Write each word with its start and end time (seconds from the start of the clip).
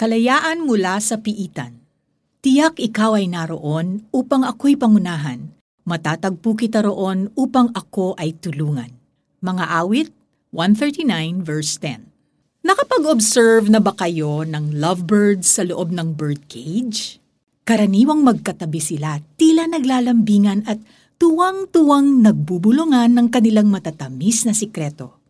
Kalayaan 0.00 0.64
mula 0.64 0.96
sa 0.96 1.20
piitan. 1.20 1.76
Tiyak 2.40 2.80
ikaw 2.80 3.20
ay 3.20 3.28
naroon 3.28 4.08
upang 4.16 4.48
ako'y 4.48 4.72
pangunahan. 4.72 5.52
Matatagpo 5.84 6.56
kita 6.56 6.80
roon 6.80 7.28
upang 7.36 7.68
ako 7.76 8.16
ay 8.16 8.32
tulungan. 8.32 8.88
Mga 9.44 9.64
awit 9.68 10.08
139 10.56 11.44
verse 11.44 11.76
10. 11.84 12.64
Nakapag-observe 12.64 13.68
na 13.68 13.76
ba 13.76 13.92
kayo 13.92 14.40
ng 14.48 14.80
lovebirds 14.80 15.60
sa 15.60 15.68
loob 15.68 15.92
ng 15.92 16.16
birdcage? 16.16 17.20
Karaniwang 17.68 18.24
magkatabi 18.24 18.80
sila, 18.80 19.20
tila 19.36 19.68
naglalambingan 19.68 20.64
at 20.64 20.80
tuwang-tuwang 21.20 22.24
nagbubulungan 22.24 23.20
ng 23.20 23.28
kanilang 23.28 23.68
matatamis 23.68 24.48
na 24.48 24.56
sikreto. 24.56 25.20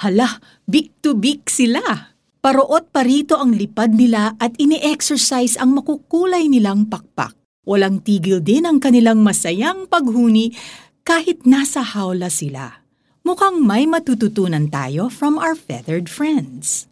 Hala, 0.00 0.40
big 0.64 1.04
to 1.04 1.12
big 1.12 1.44
sila! 1.52 2.15
Paroot 2.46 2.94
parito 2.94 3.34
ang 3.42 3.50
lipad 3.50 3.90
nila 3.90 4.38
at 4.38 4.54
ini-exercise 4.54 5.58
ang 5.58 5.74
makukulay 5.74 6.46
nilang 6.46 6.86
pakpak. 6.86 7.34
Walang 7.66 8.06
tigil 8.06 8.38
din 8.38 8.62
ang 8.62 8.78
kanilang 8.78 9.18
masayang 9.18 9.90
paghuni 9.90 10.54
kahit 11.02 11.42
nasa 11.42 11.82
hawla 11.82 12.30
sila. 12.30 12.86
Mukhang 13.26 13.66
may 13.66 13.90
matututunan 13.90 14.70
tayo 14.70 15.10
from 15.10 15.42
our 15.42 15.58
feathered 15.58 16.06
friends. 16.06 16.86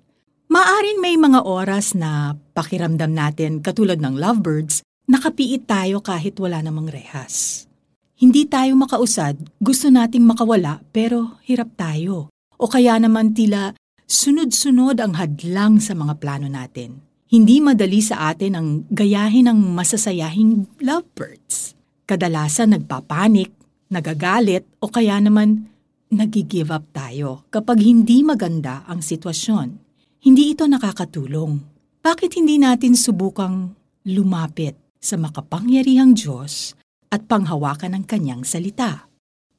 Maaring 0.50 0.98
may 0.98 1.14
mga 1.14 1.46
oras 1.46 1.94
na 1.94 2.34
pakiramdam 2.58 3.14
natin 3.14 3.62
katulad 3.62 4.02
ng 4.02 4.18
lovebirds, 4.18 4.82
nakapiit 5.06 5.70
tayo 5.70 6.02
kahit 6.02 6.34
wala 6.42 6.66
namang 6.66 6.90
rehas. 6.90 7.70
Hindi 8.18 8.50
tayo 8.50 8.74
makausad, 8.74 9.38
gusto 9.62 9.86
nating 9.86 10.26
makawala 10.26 10.82
pero 10.90 11.38
hirap 11.46 11.78
tayo. 11.78 12.26
O 12.58 12.66
kaya 12.66 12.98
naman 12.98 13.38
tila 13.38 13.70
Sunod-sunod 14.04 15.00
ang 15.00 15.16
hadlang 15.16 15.80
sa 15.80 15.96
mga 15.96 16.20
plano 16.20 16.44
natin. 16.44 17.00
Hindi 17.24 17.64
madali 17.64 18.04
sa 18.04 18.28
atin 18.28 18.52
ang 18.52 18.68
gayahin 18.92 19.48
ng 19.48 19.72
masasayahing 19.72 20.84
lovebirds. 20.84 21.72
Kadalasan 22.04 22.76
nagpapanik, 22.76 23.48
nagagalit 23.88 24.68
o 24.84 24.92
kaya 24.92 25.16
naman 25.24 25.72
nagigive 26.12 26.68
up 26.68 26.84
tayo 26.92 27.48
kapag 27.48 27.80
hindi 27.80 28.20
maganda 28.20 28.84
ang 28.84 29.00
sitwasyon. 29.00 29.80
Hindi 30.20 30.52
ito 30.52 30.68
nakakatulong. 30.68 31.64
Bakit 32.04 32.36
hindi 32.36 32.60
natin 32.60 33.00
subukang 33.00 33.72
lumapit 34.04 34.76
sa 35.00 35.16
makapangyarihang 35.16 36.12
Diyos 36.12 36.76
at 37.08 37.24
panghawakan 37.24 37.96
ng 37.96 38.04
kanyang 38.04 38.44
salita? 38.44 39.08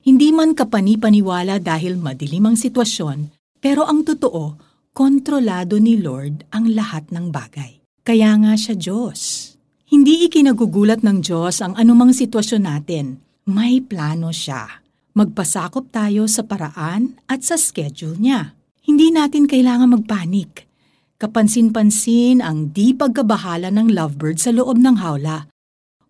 Hindi 0.05 0.29
man 0.29 0.53
kapani-paniwala 0.53 1.57
dahil 1.57 1.97
madilim 1.97 2.45
ang 2.45 2.57
sitwasyon, 2.61 3.34
pero 3.65 3.81
ang 3.89 4.05
totoo, 4.05 4.61
kontrolado 4.93 5.81
ni 5.81 5.97
Lord 5.97 6.45
ang 6.53 6.69
lahat 6.69 7.09
ng 7.09 7.33
bagay. 7.33 7.81
Kaya 8.05 8.37
nga 8.37 8.53
siya 8.53 8.77
Diyos. 8.77 9.57
Hindi 9.89 10.29
ikinagugulat 10.29 11.01
ng 11.01 11.25
Diyos 11.25 11.65
ang 11.65 11.73
anumang 11.73 12.13
sitwasyon 12.13 12.61
natin. 12.61 13.25
May 13.49 13.81
plano 13.81 14.29
siya. 14.29 14.85
Magpasakop 15.17 15.89
tayo 15.89 16.29
sa 16.29 16.45
paraan 16.45 17.17
at 17.25 17.41
sa 17.41 17.57
schedule 17.57 18.21
niya. 18.21 18.53
Hindi 18.85 19.09
natin 19.09 19.49
kailangan 19.49 19.97
magpanik. 19.97 20.69
Kapansin-pansin 21.17 22.45
ang 22.45 22.69
di 22.69 22.93
pagkabahala 22.93 23.73
ng 23.73 23.89
lovebird 23.97 24.37
sa 24.37 24.53
loob 24.53 24.77
ng 24.77 25.01
hawla. 25.01 25.49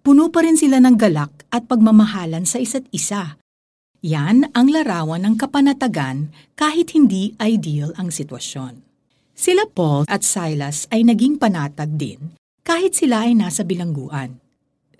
Puno 0.03 0.27
pa 0.27 0.43
rin 0.43 0.59
sila 0.59 0.83
ng 0.83 0.99
galak 0.99 1.47
at 1.55 1.71
pagmamahalan 1.71 2.43
sa 2.43 2.59
isa't 2.59 2.83
isa. 2.91 3.39
Yan 4.05 4.53
ang 4.53 4.69
larawan 4.69 5.25
ng 5.25 5.33
kapanatagan 5.33 6.29
kahit 6.53 6.93
hindi 6.93 7.33
ideal 7.41 7.89
ang 7.97 8.13
sitwasyon. 8.13 8.85
Sila 9.33 9.65
Paul 9.65 10.05
at 10.05 10.21
Silas 10.21 10.85
ay 10.93 11.01
naging 11.01 11.41
panatag 11.41 11.97
din 11.97 12.37
kahit 12.61 12.93
sila 12.93 13.25
ay 13.25 13.33
nasa 13.33 13.65
bilangguan. 13.65 14.37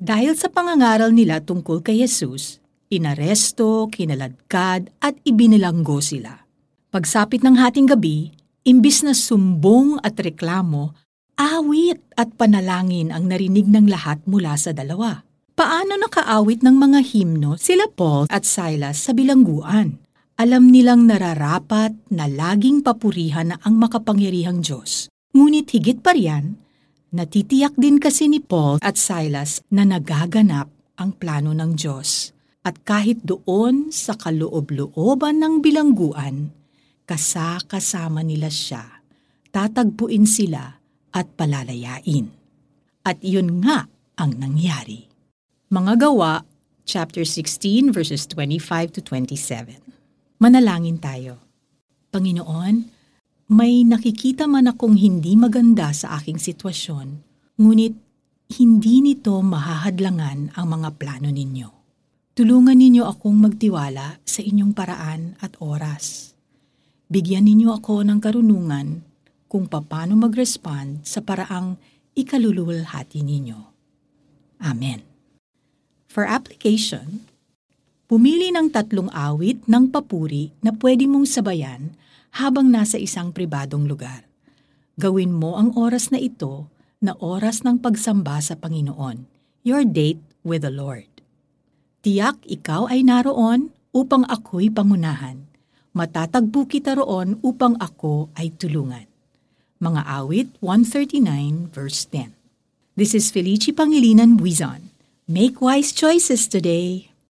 Dahil 0.02 0.33
sa 0.33 0.50
pangangaral 0.50 1.14
nila 1.14 1.38
tungkol 1.38 1.86
kay 1.86 2.02
Jesus, 2.02 2.58
inaresto, 2.89 3.94
kinaladkad 3.94 4.89
at 4.98 5.21
ibinilanggo 5.21 6.02
sila. 6.02 6.42
Pagsapit 6.89 7.45
ng 7.45 7.61
hating 7.61 7.86
gabi, 7.86 8.33
imbis 8.65 9.05
na 9.05 9.14
sumbong 9.14 10.02
at 10.02 10.17
reklamo, 10.17 10.98
awit 11.38 12.02
at 12.17 12.33
panalangin 12.33 13.14
ang 13.14 13.30
narinig 13.30 13.70
ng 13.70 13.86
lahat 13.86 14.17
mula 14.26 14.58
sa 14.58 14.73
dalawa. 14.73 15.21
Paano 15.55 15.95
nakaawit 15.95 16.67
ng 16.67 16.76
mga 16.76 16.99
himno 17.16 17.55
sila 17.55 17.88
Paul 17.88 18.27
at 18.27 18.43
Silas 18.43 18.99
sa 18.99 19.16
bilangguan? 19.16 20.04
Alam 20.36 20.67
nilang 20.67 21.08
nararapat 21.08 21.95
na 22.11 22.27
laging 22.27 22.83
papurihan 22.83 23.55
na 23.55 23.58
ang 23.64 23.80
makapangyarihang 23.80 24.60
Diyos. 24.60 25.08
Ngunit 25.32 25.71
higit 25.71 26.04
pa 26.04 26.11
riyan, 26.11 26.60
natitiyak 27.15 27.71
din 27.80 28.04
kasi 28.04 28.27
ni 28.27 28.44
Paul 28.44 28.83
at 28.83 28.99
Silas 28.99 29.64
na 29.71 29.88
nagaganap 29.88 30.67
ang 30.99 31.15
plano 31.15 31.55
ng 31.55 31.71
Diyos. 31.80 32.36
At 32.67 32.83
kahit 32.83 33.23
doon 33.23 33.95
sa 33.95 34.20
kaloob-looban 34.20 35.39
ng 35.39 35.64
bilangguan, 35.64 36.52
kasakasama 37.08 38.27
nila 38.27 38.52
siya, 38.52 38.83
tatagpuin 39.55 40.27
sila 40.27 40.83
at 41.15 41.32
palalayain. 41.39 42.27
At 43.08 43.23
yun 43.23 43.64
nga 43.64 43.88
ang 44.20 44.36
nangyari. 44.36 45.14
Mga 45.65 45.98
Gawa, 45.98 46.45
chapter 46.86 47.26
16 47.26 47.89
verses 47.89 48.30
25 48.30 49.02
to 49.02 49.02
27. 49.02 49.81
Manalangin 50.37 51.02
tayo. 51.02 51.42
Panginoon, 52.14 52.86
may 53.49 53.81
nakikita 53.81 54.45
man 54.45 54.70
akong 54.70 54.93
hindi 54.93 55.33
maganda 55.33 55.89
sa 55.89 56.21
aking 56.21 56.37
sitwasyon, 56.37 57.17
ngunit 57.58 57.98
hindi 58.61 58.95
nito 59.02 59.42
mahahadlangan 59.42 60.53
ang 60.53 60.67
mga 60.70 61.02
plano 61.02 61.33
ninyo. 61.33 61.70
Tulungan 62.37 62.77
ninyo 62.77 63.02
akong 63.09 63.33
magtiwala 63.33 64.21
sa 64.21 64.45
inyong 64.45 64.70
paraan 64.70 65.33
at 65.42 65.58
oras. 65.65 66.37
Bigyan 67.09 67.49
ninyo 67.49 67.73
ako 67.73 68.05
ng 68.05 68.21
karunungan 68.21 69.02
kung 69.49 69.65
paano 69.65 70.14
mag-respond 70.14 71.02
sa 71.02 71.26
paraang 71.26 71.73
ikaluluwalhati 72.14 73.26
ninyo. 73.26 73.59
Amen. 74.61 75.14
For 76.15 76.23
application, 76.23 77.27
pumili 78.08 78.48
ng 78.48 78.71
tatlong 78.71 79.11
awit 79.11 79.67
ng 79.67 79.92
papuri 79.92 80.55
na 80.64 80.71
pwede 80.71 81.03
mong 81.11 81.27
sabayan 81.27 81.92
habang 82.39 82.71
nasa 82.71 82.95
isang 82.95 83.36
pribadong 83.36 83.83
lugar. 83.83 84.23
Gawin 84.95 85.36
mo 85.36 85.59
ang 85.59 85.76
oras 85.76 86.15
na 86.15 86.20
ito 86.23 86.71
na 87.03 87.20
oras 87.20 87.67
ng 87.67 87.83
pagsamba 87.83 88.39
sa 88.39 88.55
Panginoon, 88.55 89.27
your 89.67 89.83
date 89.83 90.23
with 90.48 90.64
the 90.64 90.71
Lord. 90.71 91.11
Tiyak 91.99 92.39
ikaw 92.47 92.87
ay 92.87 93.03
naroon 93.03 93.76
upang 93.92 94.23
ako'y 94.32 94.71
pangunahan. 94.71 95.43
Matatagpo 95.92 96.64
kita 96.64 96.95
roon 96.95 97.43
upang 97.43 97.76
ako 97.76 98.32
ay 98.39 98.55
tulungan. 98.55 99.03
Mga 99.83 100.02
awit 100.23 100.47
139 100.64 101.76
verse 101.76 102.08
10. 102.08 102.32
This 102.95 103.11
is 103.11 103.36
Felici 103.36 103.76
Pangilinan 103.76 104.39
Buizon. 104.39 104.95
Make 105.27 105.59
wise 105.59 105.91
choices 105.91 106.47
today. 106.47 107.09